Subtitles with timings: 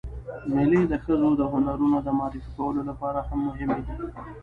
[0.53, 3.93] مېلې د ښځو د هنرونو د معرفي کولو له پاره هم مهمې دي.